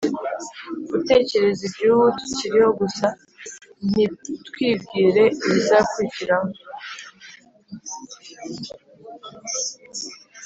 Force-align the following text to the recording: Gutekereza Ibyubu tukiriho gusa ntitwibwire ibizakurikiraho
Gutekereza 0.89 1.61
Ibyubu 1.69 2.05
tukiriho 2.17 2.69
gusa 2.81 3.07
ntitwibwire 3.89 5.23
ibizakurikiraho 5.45 6.49